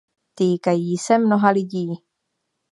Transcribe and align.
Týkají 0.35 0.97
se 0.97 1.17
mnoha 1.17 1.49
lidí. 1.49 1.87